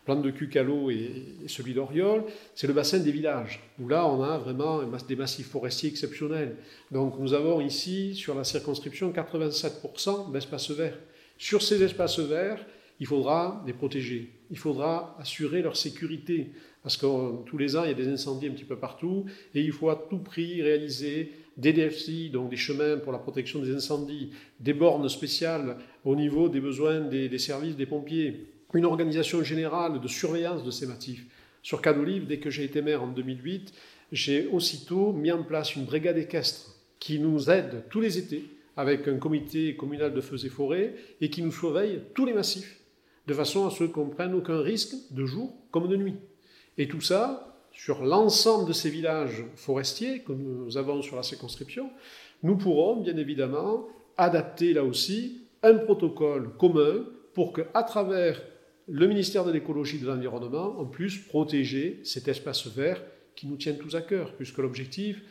Plan 0.06 0.15
de 0.15 0.31
Cucalo 0.31 0.89
et, 0.89 1.25
celui 1.47 1.74
d'Oriol, 1.74 2.24
c'est 2.56 2.68
le 2.68 2.74
bassin 2.74 3.00
des 3.00 3.12
villages, 3.12 3.62
où 3.80 3.88
là, 3.88 4.07
on 4.07 4.24
a 4.24 4.38
vraiment 4.38 4.81
des 5.07 5.15
massifs 5.15 5.50
forestiers 5.50 5.89
exceptionnels. 5.89 6.56
Donc 6.91 7.19
nous 7.19 7.33
avons 7.33 7.62
ici, 7.62 8.15
sur 8.15 8.36
la 8.36 8.44
circonscription, 8.44 9.12
87% 9.12 10.31
d'espaces 10.31 10.71
verts. 10.71 10.97
Sur 11.39 11.62
ces 11.62 11.81
espaces 11.81 12.19
verts, 12.19 12.63
il 13.00 13.07
faudra 13.07 13.63
les 13.65 13.71
protéger, 13.71 14.30
il 14.51 14.57
faudra 14.57 15.15
assurer 15.21 15.62
leur 15.62 15.77
sécurité, 15.77 16.51
parce 16.84 16.98
que 16.98 17.05
euh, 17.05 17.31
tous 17.46 17.58
les 17.58 17.77
ans, 17.77 17.86
il 17.86 17.88
y 17.88 17.93
a 17.93 17.96
des 17.96 18.10
incendies 18.10 18.48
un 18.48 18.51
petit 18.51 18.65
peu 18.65 18.75
partout, 18.75 19.25
et 19.55 19.62
il 19.62 19.72
faut 19.72 19.89
à 19.89 19.96
tout 20.10 20.19
prix 20.19 20.62
réaliser 20.62 21.31
des 21.55 21.72
DFCI, 21.72 22.29
donc 22.29 22.50
des 22.50 22.58
chemins 22.58 22.98
pour 22.98 23.13
la 23.13 23.19
protection 23.19 23.60
des 23.60 23.74
incendies, 23.74 24.31
des 24.60 24.74
bornes 24.74 25.08
spéciales 25.08 25.77
au 26.03 26.17
niveau 26.17 26.50
des 26.50 26.60
besoins 26.60 27.00
des, 27.00 27.38
services 27.39 27.77
des 27.77 27.86
pompiers, 27.86 28.48
une 28.74 28.86
organisation 28.86 29.41
générale 29.41 30.01
de 30.01 30.08
surveillance 30.10 30.65
de 30.65 30.72
ces 30.72 30.88
massifs. 30.88 31.25
Sur 31.63 31.81
Canolive, 31.81 32.27
dès 32.27 32.39
que 32.39 32.50
j'ai 32.50 32.65
été 32.65 32.81
maire 32.81 33.01
en 33.01 33.08
2008, 33.08 33.74
j'ai 34.12 34.48
aussitôt 34.48 35.13
mis 35.13 35.31
en 35.31 35.43
place 35.43 35.77
une 35.77 35.86
brigade 35.86 36.17
équestre 36.17 36.75
qui 37.00 37.17
nous 37.17 37.50
aide 37.50 37.84
tous 37.89 38.01
les 38.01 38.17
étés 38.17 38.43
avec 38.79 39.09
un 39.09 39.17
comité 39.17 39.75
communal 39.75 40.13
de 40.13 40.21
feux 40.21 40.45
et 40.45 40.50
forêts 40.50 40.95
et 41.19 41.29
qui 41.29 41.43
nous 41.43 41.51
surveille 41.51 42.00
tous 42.13 42.25
les 42.25 42.31
massifs, 42.31 42.79
de 43.27 43.33
façon 43.33 43.67
à 43.67 43.71
ce 43.71 43.83
qu'on 43.83 44.05
ne 44.05 44.13
prenne 44.13 44.33
aucun 44.33 44.62
risque 44.62 44.95
de 45.12 45.25
jour 45.25 45.53
comme 45.69 45.89
de 45.89 45.98
nuit. 45.98 46.15
Et 46.77 46.88
tout 46.88 47.01
ça, 47.01 47.57
sur 47.74 48.05
l'ensemble 48.05 48.69
de 48.69 48.74
ces 48.74 48.89
villages 48.89 49.43
forestiers 49.57 50.19
que 50.19 50.31
nous 50.31 50.77
avons 50.77 51.01
sur 51.01 51.17
la 51.17 51.24
circonscription, 51.24 51.89
nous 52.41 52.55
pourrons 52.55 53.01
bien 53.01 53.17
évidemment 53.17 53.86
adapter 54.15 54.71
là 54.71 54.86
aussi 54.86 55.41
un 55.62 55.75
protocole 55.75 56.55
commun 56.57 57.03
pour 57.33 57.51
qu'à 57.51 57.83
travers 57.83 58.41
le 58.88 59.07
ministère 59.07 59.43
de 59.43 59.51
l'écologie 59.51 59.98
et 59.98 60.00
de 60.00 60.07
l'environnement, 60.07 60.77
on 60.79 60.86
puisse 60.86 61.17
protéger 61.17 62.00
cet 62.05 62.29
espace 62.29 62.65
vert 62.67 63.03
qui 63.36 63.45
nous 63.45 63.57
tient 63.57 63.74
tous 63.74 63.95
à 63.95 64.01
cœur, 64.01 64.31
puisque 64.38 64.59
l'objectif, 64.59 65.21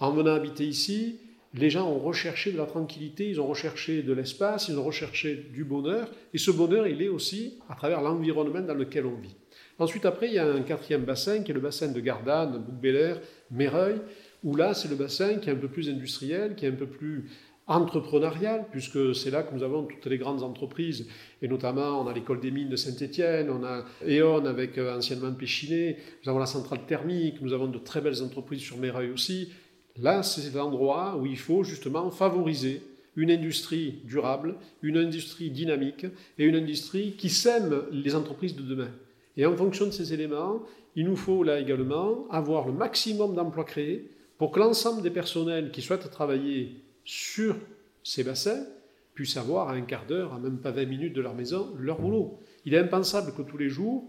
en 0.00 0.10
venant 0.10 0.34
habiter 0.34 0.66
ici, 0.66 1.20
les 1.54 1.70
gens 1.70 1.88
ont 1.88 1.98
recherché 1.98 2.52
de 2.52 2.58
la 2.58 2.66
tranquillité, 2.66 3.28
ils 3.28 3.40
ont 3.40 3.46
recherché 3.46 4.02
de 4.02 4.12
l'espace, 4.12 4.68
ils 4.68 4.78
ont 4.78 4.84
recherché 4.84 5.34
du 5.52 5.64
bonheur, 5.64 6.10
et 6.34 6.38
ce 6.38 6.50
bonheur, 6.50 6.86
il 6.86 7.02
est 7.02 7.08
aussi 7.08 7.58
à 7.68 7.74
travers 7.74 8.02
l'environnement 8.02 8.60
dans 8.60 8.74
lequel 8.74 9.06
on 9.06 9.16
vit. 9.16 9.36
Ensuite, 9.78 10.06
après, 10.06 10.28
il 10.28 10.34
y 10.34 10.38
a 10.38 10.46
un 10.46 10.62
quatrième 10.62 11.04
bassin 11.04 11.42
qui 11.42 11.50
est 11.50 11.54
le 11.54 11.60
bassin 11.60 11.88
de 11.88 12.00
Gardanne, 12.00 12.64
Bouc-Belair, 12.66 13.20
Méreuil, 13.50 14.00
où 14.42 14.56
là, 14.56 14.74
c'est 14.74 14.88
le 14.88 14.96
bassin 14.96 15.36
qui 15.36 15.48
est 15.48 15.52
un 15.52 15.56
peu 15.56 15.68
plus 15.68 15.88
industriel, 15.88 16.54
qui 16.54 16.66
est 16.66 16.68
un 16.68 16.72
peu 16.72 16.86
plus 16.86 17.28
entrepreneurial, 17.66 18.66
puisque 18.70 19.14
c'est 19.14 19.30
là 19.30 19.42
que 19.42 19.52
nous 19.52 19.64
avons 19.64 19.84
toutes 19.84 20.06
les 20.06 20.18
grandes 20.18 20.42
entreprises, 20.42 21.08
et 21.42 21.48
notamment 21.48 22.00
on 22.00 22.06
a 22.06 22.12
l'école 22.12 22.40
des 22.40 22.52
mines 22.52 22.68
de 22.68 22.76
Saint-Étienne, 22.76 23.50
on 23.50 23.64
a 23.64 23.84
E.ON 24.06 24.44
avec 24.44 24.78
euh, 24.78 24.96
anciennement 24.96 25.32
Péchiné, 25.32 25.96
nous 26.24 26.30
avons 26.30 26.38
la 26.38 26.46
centrale 26.46 26.86
thermique, 26.86 27.40
nous 27.42 27.52
avons 27.52 27.66
de 27.66 27.78
très 27.78 28.00
belles 28.00 28.22
entreprises 28.22 28.60
sur 28.60 28.78
Méreuil 28.78 29.10
aussi, 29.10 29.52
Là, 30.00 30.22
c'est 30.22 30.54
l'endroit 30.54 31.16
où 31.16 31.26
il 31.26 31.38
faut 31.38 31.64
justement 31.64 32.10
favoriser 32.10 32.82
une 33.16 33.30
industrie 33.30 34.00
durable, 34.04 34.56
une 34.82 34.98
industrie 34.98 35.50
dynamique 35.50 36.06
et 36.38 36.44
une 36.44 36.56
industrie 36.56 37.12
qui 37.12 37.30
sème 37.30 37.82
les 37.90 38.14
entreprises 38.14 38.54
de 38.54 38.62
demain. 38.62 38.90
Et 39.36 39.46
en 39.46 39.56
fonction 39.56 39.86
de 39.86 39.90
ces 39.90 40.12
éléments, 40.12 40.62
il 40.94 41.06
nous 41.06 41.16
faut 41.16 41.42
là 41.42 41.60
également 41.60 42.26
avoir 42.30 42.66
le 42.66 42.72
maximum 42.72 43.34
d'emplois 43.34 43.64
créés 43.64 44.10
pour 44.38 44.50
que 44.50 44.60
l'ensemble 44.60 45.02
des 45.02 45.10
personnels 45.10 45.70
qui 45.70 45.82
souhaitent 45.82 46.10
travailler 46.10 46.76
sur 47.04 47.56
ces 48.02 48.22
bassins 48.22 48.64
puissent 49.14 49.36
avoir 49.38 49.70
à 49.70 49.72
un 49.72 49.82
quart 49.82 50.06
d'heure, 50.06 50.34
à 50.34 50.38
même 50.38 50.58
pas 50.58 50.70
20 50.70 50.84
minutes 50.84 51.14
de 51.14 51.22
leur 51.22 51.34
maison, 51.34 51.74
leur 51.78 52.00
boulot. 52.00 52.38
Il 52.66 52.74
est 52.74 52.78
impensable 52.78 53.32
que 53.34 53.42
tous 53.42 53.56
les 53.56 53.70
jours, 53.70 54.04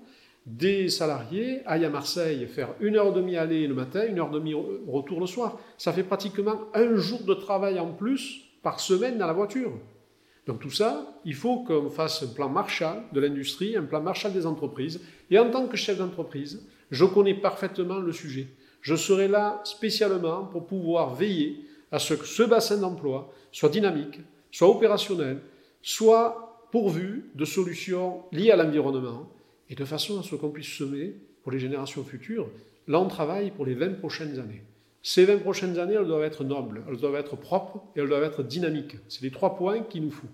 des 0.47 0.87
salariés 0.87 1.61
aillent 1.65 1.85
à 1.85 1.89
Marseille 1.89 2.47
faire 2.47 2.69
une 2.79 2.95
heure 2.95 3.09
et 3.09 3.11
demie 3.11 3.35
aller 3.35 3.67
le 3.67 3.73
matin, 3.73 4.05
une 4.07 4.17
heure 4.17 4.29
et 4.29 4.35
demie 4.35 4.53
retour 4.87 5.19
le 5.19 5.27
soir. 5.27 5.59
Ça 5.77 5.91
fait 5.91 6.03
pratiquement 6.03 6.61
un 6.73 6.95
jour 6.95 7.21
de 7.23 7.33
travail 7.33 7.79
en 7.79 7.91
plus 7.91 8.45
par 8.63 8.79
semaine 8.79 9.17
dans 9.17 9.27
la 9.27 9.33
voiture. 9.33 9.73
Donc 10.45 10.61
tout 10.61 10.71
ça, 10.71 11.05
il 11.25 11.35
faut 11.35 11.65
qu'on 11.65 11.89
fasse 11.89 12.23
un 12.23 12.27
plan 12.27 12.47
Marshall 12.47 13.03
de 13.11 13.19
l'industrie, 13.19 13.75
un 13.75 13.83
plan 13.83 14.01
Marshall 14.01 14.31
des 14.31 14.45
entreprises. 14.45 15.01
Et 15.29 15.37
en 15.37 15.51
tant 15.51 15.67
que 15.67 15.75
chef 15.75 15.97
d'entreprise, 15.97 16.65
je 16.91 17.03
connais 17.03 17.33
parfaitement 17.33 17.99
le 17.99 18.13
sujet. 18.13 18.47
Je 18.79 18.95
serai 18.95 19.27
là 19.27 19.59
spécialement 19.65 20.45
pour 20.45 20.65
pouvoir 20.65 21.13
veiller 21.13 21.65
à 21.91 21.99
ce 21.99 22.13
que 22.13 22.25
ce 22.25 22.43
bassin 22.43 22.77
d'emploi 22.77 23.33
soit 23.51 23.67
dynamique, 23.67 24.21
soit 24.49 24.69
opérationnel, 24.69 25.39
soit 25.81 26.67
pourvu 26.71 27.29
de 27.35 27.43
solutions 27.43 28.21
liées 28.31 28.51
à 28.51 28.55
l'environnement, 28.55 29.27
et 29.69 29.75
de 29.75 29.86
façon 29.86 30.19
à 30.19 30.24
ce 30.24 30.36
qu'on 30.36 30.50
puisse 30.50 30.67
semer 30.67 31.15
pour 31.43 31.51
les 31.51 31.59
générations 31.59 32.03
futures. 32.03 32.50
Travaille 33.09 33.51
pour 33.51 33.65
les 33.65 33.74
20 33.74 34.00
prochaines 34.00 34.39
années. 34.39 34.63
Ces 35.03 35.25
20 35.25 35.39
prochaines 35.39 35.79
années, 35.79 35.93
elles 35.93 36.07
doivent 36.07 36.24
être 36.24 36.43
nobles, 36.43 36.83
elles 36.89 36.97
doivent 36.97 37.15
être 37.15 37.36
propres 37.36 37.81
et 37.95 38.00
elles 38.00 38.09
doivent 38.09 38.24
être 38.24 38.43
dynamiques. 38.43 38.97
C'est 39.07 39.21
les 39.21 39.31
trois 39.31 39.55
points 39.55 39.81
qu'il 39.81 40.03
nous 40.03 40.12
faut. 40.12 40.27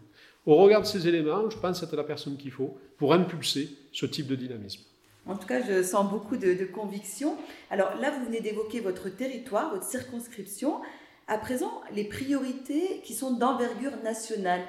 Au 0.45 0.55
regard 0.55 0.81
de 0.81 0.87
ces 0.87 1.07
éléments, 1.07 1.49
je 1.49 1.57
pense 1.57 1.81
être 1.83 1.95
la 1.95 2.03
personne 2.03 2.37
qu'il 2.37 2.51
faut 2.51 2.77
pour 2.97 3.13
impulser 3.13 3.69
ce 3.91 4.05
type 4.05 4.27
de 4.27 4.35
dynamisme. 4.35 4.81
En 5.25 5.35
tout 5.35 5.47
cas, 5.47 5.61
je 5.61 5.81
sens 5.83 6.09
beaucoup 6.09 6.35
de, 6.35 6.53
de 6.53 6.65
conviction. 6.65 7.37
Alors 7.69 7.95
là, 8.01 8.11
vous 8.11 8.25
venez 8.25 8.41
d'évoquer 8.41 8.81
votre 8.81 9.09
territoire, 9.09 9.71
votre 9.71 9.85
circonscription. 9.85 10.81
À 11.27 11.37
présent, 11.37 11.81
les 11.95 12.03
priorités 12.03 13.01
qui 13.03 13.13
sont 13.13 13.37
d'envergure 13.37 13.95
nationale. 14.03 14.61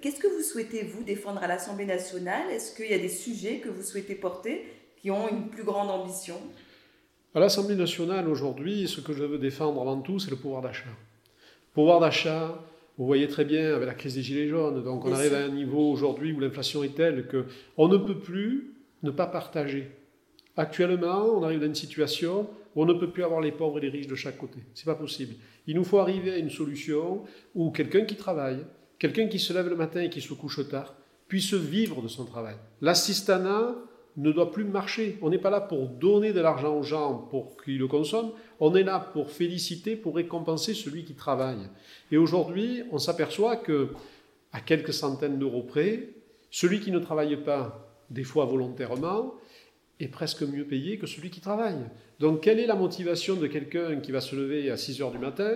Qu'est-ce 0.00 0.20
que 0.20 0.26
vous 0.26 0.42
souhaitez, 0.42 0.82
vous, 0.82 1.02
défendre 1.02 1.42
à 1.42 1.46
l'Assemblée 1.46 1.86
nationale? 1.86 2.50
Est-ce 2.50 2.74
qu'il 2.74 2.90
y 2.90 2.94
a 2.94 2.98
des 2.98 3.08
sujets 3.08 3.58
que 3.58 3.68
vous 3.68 3.82
souhaitez 3.82 4.14
porter 4.14 4.66
qui 5.00 5.10
ont 5.10 5.28
une 5.28 5.48
plus 5.48 5.64
grande 5.64 5.90
ambition? 5.90 6.36
À 7.34 7.40
l'Assemblée 7.40 7.76
nationale, 7.76 8.28
aujourd'hui, 8.28 8.88
ce 8.88 9.00
que 9.00 9.12
je 9.12 9.22
veux 9.22 9.38
défendre 9.38 9.80
avant 9.80 10.00
tout, 10.00 10.18
c'est 10.18 10.30
le 10.30 10.36
pouvoir 10.36 10.62
d'achat. 10.62 10.88
Pouvoir 11.74 12.00
d'achat, 12.00 12.58
vous 12.98 13.06
voyez 13.06 13.28
très 13.28 13.44
bien 13.44 13.74
avec 13.74 13.86
la 13.86 13.94
crise 13.94 14.14
des 14.14 14.22
Gilets 14.22 14.48
jaunes, 14.48 14.82
donc 14.82 15.04
on 15.04 15.12
arrive 15.12 15.34
à 15.34 15.44
un 15.44 15.50
niveau 15.50 15.90
aujourd'hui 15.90 16.32
où 16.32 16.40
l'inflation 16.40 16.82
est 16.82 16.94
telle 16.94 17.28
qu'on 17.28 17.88
ne 17.88 17.98
peut 17.98 18.18
plus 18.18 18.74
ne 19.02 19.10
pas 19.10 19.26
partager. 19.26 19.90
Actuellement, 20.56 21.26
on 21.26 21.42
arrive 21.42 21.60
dans 21.60 21.66
une 21.66 21.74
situation 21.74 22.48
où 22.74 22.82
on 22.82 22.86
ne 22.86 22.94
peut 22.94 23.10
plus 23.10 23.22
avoir 23.22 23.42
les 23.42 23.52
pauvres 23.52 23.78
et 23.78 23.82
les 23.82 23.90
riches 23.90 24.06
de 24.06 24.14
chaque 24.14 24.38
côté. 24.38 24.58
C'est 24.74 24.86
pas 24.86 24.94
possible. 24.94 25.34
Il 25.66 25.76
nous 25.76 25.84
faut 25.84 25.98
arriver 25.98 26.32
à 26.32 26.38
une 26.38 26.48
solution 26.48 27.24
où 27.54 27.70
quelqu'un 27.70 28.06
qui 28.06 28.16
travaille, 28.16 28.64
quelqu'un 28.98 29.28
qui 29.28 29.38
se 29.38 29.52
lève 29.52 29.68
le 29.68 29.76
matin 29.76 30.02
et 30.02 30.10
qui 30.10 30.20
se 30.20 30.32
couche 30.34 30.66
tard, 30.68 30.94
puisse 31.28 31.54
vivre 31.54 32.02
de 32.02 32.08
son 32.08 32.24
travail. 32.24 32.56
L'assistanat 32.80 33.74
ne 34.16 34.32
doit 34.32 34.50
plus 34.50 34.64
marcher. 34.64 35.18
On 35.20 35.30
n'est 35.30 35.38
pas 35.38 35.50
là 35.50 35.60
pour 35.60 35.88
donner 35.88 36.32
de 36.32 36.40
l'argent 36.40 36.74
aux 36.76 36.82
gens 36.82 37.14
pour 37.30 37.62
qu'ils 37.62 37.78
le 37.78 37.86
consomment. 37.86 38.32
On 38.60 38.74
est 38.74 38.82
là 38.82 38.98
pour 38.98 39.30
féliciter, 39.30 39.96
pour 39.96 40.16
récompenser 40.16 40.72
celui 40.72 41.04
qui 41.04 41.14
travaille. 41.14 41.68
Et 42.10 42.16
aujourd'hui, 42.16 42.82
on 42.92 42.98
s'aperçoit 42.98 43.56
que, 43.56 43.90
à 44.52 44.60
quelques 44.60 44.94
centaines 44.94 45.38
d'euros 45.38 45.62
près, 45.62 46.08
celui 46.50 46.80
qui 46.80 46.90
ne 46.90 46.98
travaille 46.98 47.36
pas, 47.36 47.86
des 48.08 48.24
fois 48.24 48.46
volontairement, 48.46 49.34
est 50.00 50.08
presque 50.08 50.42
mieux 50.42 50.64
payé 50.64 50.98
que 50.98 51.06
celui 51.06 51.30
qui 51.30 51.40
travaille. 51.40 51.78
Donc, 52.18 52.42
quelle 52.42 52.58
est 52.58 52.66
la 52.66 52.74
motivation 52.74 53.34
de 53.36 53.46
quelqu'un 53.46 53.96
qui 54.00 54.12
va 54.12 54.20
se 54.20 54.36
lever 54.36 54.70
à 54.70 54.76
6 54.76 55.02
heures 55.02 55.10
du 55.10 55.18
matin, 55.18 55.52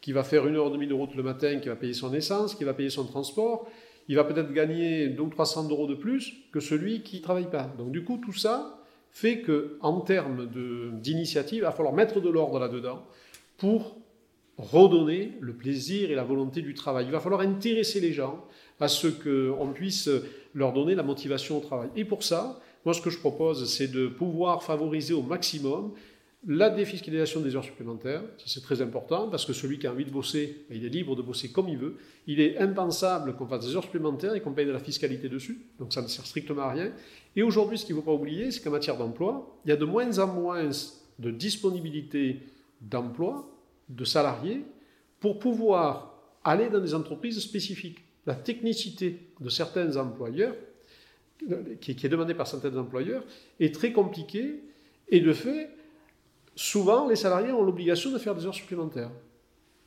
qui 0.00 0.12
va 0.12 0.24
faire 0.24 0.46
une 0.46 0.56
heure 0.56 0.68
et 0.68 0.70
demie 0.70 0.86
de 0.86 0.94
route 0.94 1.14
le 1.14 1.22
matin, 1.22 1.58
qui 1.58 1.68
va 1.68 1.76
payer 1.76 1.92
son 1.92 2.12
essence, 2.14 2.54
qui 2.54 2.64
va 2.64 2.74
payer 2.74 2.90
son 2.90 3.04
transport, 3.04 3.68
il 4.08 4.16
va 4.16 4.24
peut-être 4.24 4.52
gagner 4.52 5.08
200 5.08 5.24
ou 5.24 5.30
300 5.30 5.68
euros 5.70 5.86
de 5.86 5.94
plus 5.94 6.34
que 6.52 6.60
celui 6.60 7.02
qui 7.02 7.18
ne 7.18 7.22
travaille 7.22 7.50
pas. 7.50 7.72
Donc 7.78 7.92
du 7.92 8.02
coup, 8.02 8.18
tout 8.18 8.32
ça 8.32 8.80
fait 9.12 9.40
que, 9.40 9.76
en 9.80 10.00
termes 10.00 10.48
d'initiative, 11.00 11.58
il 11.58 11.62
va 11.62 11.72
falloir 11.72 11.94
mettre 11.94 12.20
de 12.20 12.28
l'ordre 12.28 12.58
là-dedans 12.58 13.04
pour 13.58 13.96
redonner 14.56 15.32
le 15.40 15.54
plaisir 15.54 16.10
et 16.10 16.14
la 16.14 16.24
volonté 16.24 16.60
du 16.62 16.74
travail. 16.74 17.06
Il 17.06 17.12
va 17.12 17.20
falloir 17.20 17.40
intéresser 17.40 18.00
les 18.00 18.12
gens 18.12 18.44
à 18.78 18.88
ce 18.88 19.08
qu'on 19.08 19.72
puisse 19.72 20.08
leur 20.54 20.72
donner 20.72 20.94
la 20.94 21.02
motivation 21.02 21.58
au 21.58 21.60
travail. 21.60 21.88
Et 21.96 22.04
pour 22.04 22.22
ça, 22.22 22.60
moi, 22.84 22.94
ce 22.94 23.00
que 23.00 23.10
je 23.10 23.18
propose, 23.18 23.70
c'est 23.70 23.88
de 23.88 24.06
pouvoir 24.06 24.62
favoriser 24.62 25.12
au 25.12 25.22
maximum 25.22 25.92
la 26.46 26.70
défiscalisation 26.70 27.40
des 27.40 27.54
heures 27.54 27.64
supplémentaires, 27.64 28.22
ça 28.38 28.44
c'est 28.46 28.62
très 28.62 28.80
important, 28.80 29.28
parce 29.28 29.44
que 29.44 29.52
celui 29.52 29.78
qui 29.78 29.86
a 29.86 29.92
envie 29.92 30.06
de 30.06 30.10
bosser, 30.10 30.64
ben, 30.70 30.78
il 30.78 30.84
est 30.86 30.88
libre 30.88 31.14
de 31.14 31.20
bosser 31.22 31.50
comme 31.50 31.68
il 31.68 31.76
veut. 31.76 31.96
Il 32.26 32.40
est 32.40 32.58
impensable 32.58 33.36
qu'on 33.36 33.46
fasse 33.46 33.66
des 33.66 33.76
heures 33.76 33.84
supplémentaires 33.84 34.34
et 34.34 34.40
qu'on 34.40 34.52
paye 34.52 34.64
de 34.64 34.72
la 34.72 34.78
fiscalité 34.78 35.28
dessus, 35.28 35.60
donc 35.78 35.92
ça 35.92 36.00
ne 36.00 36.06
sert 36.06 36.24
strictement 36.24 36.62
à 36.62 36.72
rien. 36.72 36.92
Et 37.36 37.42
aujourd'hui, 37.42 37.76
ce 37.76 37.84
qu'il 37.84 37.94
ne 37.94 38.00
faut 38.00 38.06
pas 38.06 38.14
oublier, 38.14 38.50
c'est 38.50 38.62
qu'en 38.62 38.70
matière 38.70 38.96
d'emploi, 38.96 39.54
il 39.64 39.68
y 39.68 39.72
a 39.72 39.76
de 39.76 39.84
moins 39.84 40.18
en 40.18 40.26
moins 40.28 40.70
de 41.18 41.30
disponibilité 41.30 42.40
d'emploi, 42.80 43.46
de 43.90 44.04
salariés, 44.04 44.62
pour 45.20 45.38
pouvoir 45.38 46.14
aller 46.42 46.70
dans 46.70 46.80
des 46.80 46.94
entreprises 46.94 47.38
spécifiques. 47.38 47.98
La 48.24 48.34
technicité 48.34 49.18
de 49.40 49.48
certains 49.50 49.96
employeurs, 49.98 50.54
qui 51.80 51.90
est 51.90 52.08
demandée 52.08 52.34
par 52.34 52.46
certains 52.46 52.74
employeurs, 52.78 53.24
est 53.58 53.74
très 53.74 53.92
compliquée, 53.92 54.60
et 55.08 55.20
de 55.20 55.32
fait, 55.32 55.70
souvent, 56.54 57.08
les 57.08 57.16
salariés 57.16 57.52
ont 57.52 57.62
l'obligation 57.62 58.10
de 58.10 58.18
faire 58.18 58.34
des 58.34 58.46
heures 58.46 58.54
supplémentaires. 58.54 59.10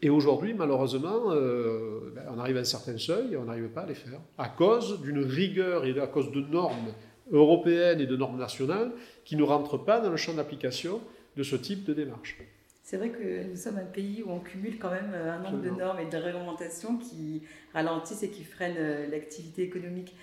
Et 0.01 0.09
aujourd'hui, 0.09 0.53
malheureusement, 0.53 1.31
euh, 1.31 2.11
ben, 2.13 2.23
on 2.35 2.37
arrive 2.37 2.57
à 2.57 2.59
un 2.59 2.65
certain 2.65 2.97
seuil 2.97 3.33
et 3.33 3.37
on 3.37 3.45
n'arrive 3.45 3.69
pas 3.69 3.81
à 3.81 3.85
les 3.85 3.95
faire, 3.95 4.19
à 4.37 4.49
cause 4.49 5.01
d'une 5.01 5.23
rigueur 5.23 5.85
et 5.85 5.97
à 5.97 6.07
cause 6.07 6.29
de 6.31 6.41
normes 6.41 6.93
européennes 7.31 8.01
et 8.01 8.05
de 8.05 8.17
normes 8.17 8.37
nationales 8.37 8.91
qui 9.23 9.37
ne 9.37 9.43
rentrent 9.43 9.77
pas 9.77 10.01
dans 10.01 10.09
le 10.09 10.17
champ 10.17 10.33
d'application 10.33 10.99
de 11.37 11.43
ce 11.43 11.55
type 11.55 11.85
de 11.85 11.93
démarche. 11.93 12.37
C'est 12.83 12.97
vrai 12.97 13.11
que 13.11 13.49
nous 13.49 13.55
sommes 13.55 13.77
un 13.77 13.85
pays 13.85 14.23
où 14.23 14.31
on 14.31 14.39
cumule 14.39 14.77
quand 14.77 14.91
même 14.91 15.13
un 15.13 15.39
nombre 15.39 15.63
de 15.63 15.69
normes 15.69 15.99
et 15.99 16.05
de 16.05 16.17
réglementations 16.17 16.97
qui 16.97 17.43
ralentissent 17.73 18.23
et 18.23 18.29
qui 18.29 18.43
freinent 18.43 18.75
euh, 18.77 19.07
l'activité 19.09 19.63
économique. 19.63 20.13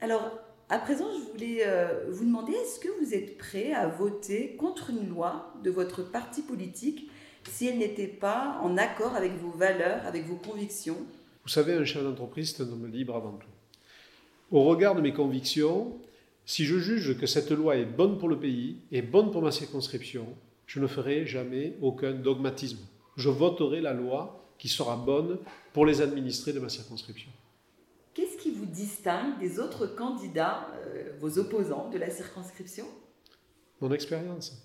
Alors, 0.00 0.38
à 0.72 0.78
présent, 0.78 1.04
je 1.12 1.30
voulais 1.30 1.64
euh, 1.66 2.06
vous 2.08 2.24
demander, 2.24 2.52
est-ce 2.52 2.80
que 2.80 2.88
vous 2.98 3.12
êtes 3.12 3.36
prêt 3.36 3.74
à 3.74 3.88
voter 3.88 4.56
contre 4.56 4.88
une 4.88 5.06
loi 5.06 5.52
de 5.62 5.70
votre 5.70 6.02
parti 6.02 6.40
politique 6.40 7.10
si 7.50 7.66
elle 7.66 7.76
n'était 7.76 8.06
pas 8.06 8.58
en 8.62 8.78
accord 8.78 9.14
avec 9.14 9.32
vos 9.36 9.50
valeurs, 9.50 10.00
avec 10.06 10.24
vos 10.24 10.36
convictions? 10.36 10.96
Vous 11.42 11.50
savez, 11.50 11.74
un 11.74 11.84
chef 11.84 12.02
d'entreprise, 12.02 12.54
c'est 12.56 12.62
un 12.62 12.68
homme 12.68 12.86
libre 12.86 13.14
avant 13.14 13.32
tout. 13.32 13.50
Au 14.50 14.64
regard 14.64 14.94
de 14.94 15.02
mes 15.02 15.12
convictions, 15.12 15.98
si 16.46 16.64
je 16.64 16.78
juge 16.78 17.18
que 17.18 17.26
cette 17.26 17.50
loi 17.50 17.76
est 17.76 17.84
bonne 17.84 18.16
pour 18.16 18.30
le 18.30 18.38
pays 18.38 18.78
et 18.92 19.02
bonne 19.02 19.30
pour 19.30 19.42
ma 19.42 19.52
circonscription, 19.52 20.26
je 20.66 20.80
ne 20.80 20.86
ferai 20.86 21.26
jamais 21.26 21.76
aucun 21.82 22.12
dogmatisme. 22.12 22.80
Je 23.18 23.28
voterai 23.28 23.82
la 23.82 23.92
loi 23.92 24.42
qui 24.56 24.68
sera 24.68 24.96
bonne 24.96 25.36
pour 25.74 25.84
les 25.84 26.00
administrés 26.00 26.54
de 26.54 26.60
ma 26.60 26.70
circonscription 26.70 27.28
distingue 28.72 29.38
des 29.38 29.58
autres 29.58 29.86
candidats, 29.86 30.68
euh, 30.86 31.12
vos 31.20 31.38
opposants 31.38 31.90
de 31.90 31.98
la 31.98 32.10
circonscription? 32.10 32.86
Mon 33.80 33.92
expérience. 33.92 34.62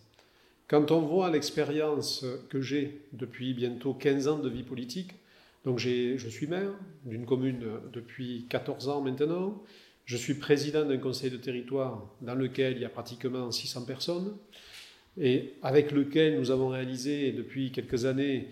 Quand 0.68 0.92
on 0.92 1.02
voit 1.02 1.30
l'expérience 1.32 2.26
que 2.50 2.62
j'ai 2.62 3.02
depuis 3.14 3.54
bientôt 3.54 3.94
15 3.94 4.28
ans 4.28 4.40
de 4.40 4.50
vie 4.50 4.64
politique, 4.64 5.16
donc 5.64 5.80
je 5.80 6.30
suis 6.30 6.48
maire 6.48 6.72
d'une 7.06 7.26
commune 7.26 7.66
depuis 7.94 8.46
14 8.50 8.90
ans 8.90 9.02
maintenant, 9.02 9.64
je 10.06 10.16
suis 10.16 10.36
président 10.36 10.86
d'un 10.86 10.98
conseil 10.98 11.30
de 11.30 11.38
territoire 11.38 12.06
dans 12.22 12.36
lequel 12.36 12.78
il 12.78 12.82
y 12.82 12.86
a 12.86 12.90
pratiquement 12.90 13.52
600 13.52 13.86
personnes 13.86 14.38
et 15.20 15.54
avec 15.62 15.92
lequel 15.92 16.40
nous 16.40 16.52
avons 16.52 16.70
réalisé 16.70 17.34
depuis 17.34 17.72
quelques 17.72 18.06
années 18.06 18.48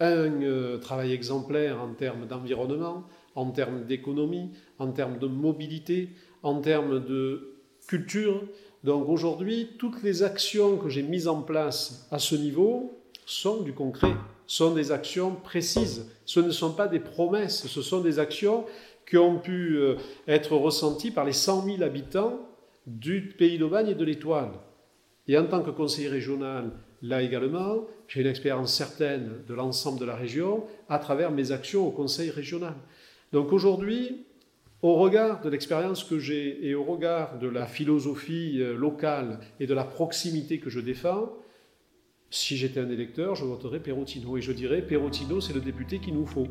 un 0.00 0.42
euh, 0.42 0.78
travail 0.78 1.12
exemplaire 1.12 1.80
en 1.80 1.94
termes 1.94 2.26
d'environnement, 2.26 3.04
en 3.34 3.50
termes 3.50 3.84
d'économie, 3.84 4.50
en 4.78 4.92
termes 4.92 5.18
de 5.18 5.26
mobilité, 5.26 6.10
en 6.42 6.60
termes 6.60 7.04
de 7.04 7.54
culture. 7.86 8.42
Donc 8.82 9.08
aujourd'hui, 9.08 9.70
toutes 9.78 10.02
les 10.02 10.22
actions 10.22 10.76
que 10.76 10.88
j'ai 10.88 11.02
mises 11.02 11.28
en 11.28 11.42
place 11.42 12.06
à 12.10 12.18
ce 12.18 12.34
niveau 12.34 13.00
sont 13.26 13.62
du 13.62 13.72
concret, 13.72 14.14
sont 14.46 14.74
des 14.74 14.92
actions 14.92 15.34
précises. 15.34 16.10
Ce 16.26 16.40
ne 16.40 16.50
sont 16.50 16.72
pas 16.72 16.88
des 16.88 17.00
promesses, 17.00 17.66
ce 17.66 17.82
sont 17.82 18.00
des 18.00 18.18
actions 18.18 18.64
qui 19.08 19.16
ont 19.16 19.38
pu 19.38 19.76
euh, 19.76 19.96
être 20.26 20.56
ressenties 20.56 21.10
par 21.10 21.24
les 21.24 21.32
100 21.32 21.64
000 21.64 21.82
habitants 21.82 22.40
du 22.86 23.34
pays 23.38 23.58
d'Aubagne 23.58 23.88
et 23.88 23.94
de 23.94 24.04
l'Étoile. 24.04 24.52
Et 25.26 25.38
en 25.38 25.46
tant 25.46 25.62
que 25.62 25.70
conseiller 25.70 26.08
régional 26.08 26.70
là 27.02 27.22
également, 27.22 27.86
j'ai 28.08 28.20
une 28.20 28.26
expérience 28.26 28.72
certaine 28.72 29.42
de 29.46 29.54
l'ensemble 29.54 29.98
de 29.98 30.04
la 30.04 30.16
région 30.16 30.64
à 30.88 30.98
travers 30.98 31.30
mes 31.30 31.52
actions 31.52 31.86
au 31.86 31.90
Conseil 31.90 32.30
régional. 32.30 32.74
Donc 33.34 33.52
aujourd'hui, 33.52 34.24
au 34.80 34.94
regard 34.94 35.40
de 35.40 35.48
l'expérience 35.48 36.04
que 36.04 36.20
j'ai 36.20 36.68
et 36.68 36.76
au 36.76 36.84
regard 36.84 37.40
de 37.40 37.48
la 37.48 37.66
philosophie 37.66 38.60
euh, 38.60 38.76
locale 38.76 39.40
et 39.58 39.66
de 39.66 39.74
la 39.74 39.82
proximité 39.82 40.60
que 40.60 40.70
je 40.70 40.78
défends, 40.78 41.32
si 42.30 42.56
j'étais 42.56 42.78
un 42.78 42.88
électeur, 42.88 43.34
je 43.34 43.44
voterais 43.44 43.80
Perotino 43.80 44.36
et 44.36 44.40
je 44.40 44.52
dirais 44.52 44.82
Perotino, 44.82 45.40
c'est 45.40 45.52
le 45.52 45.60
député 45.60 45.98
qu'il 45.98 46.14
nous 46.14 46.26
faut. 46.26 46.46